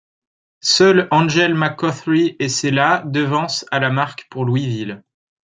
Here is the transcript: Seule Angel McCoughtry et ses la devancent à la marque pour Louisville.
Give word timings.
Seule 0.63 1.07
Angel 1.11 1.53
McCoughtry 1.53 2.35
et 2.39 2.49
ses 2.49 2.71
la 2.71 3.03
devancent 3.05 3.67
à 3.69 3.79
la 3.79 3.91
marque 3.91 4.27
pour 4.31 4.45
Louisville. 4.45 5.03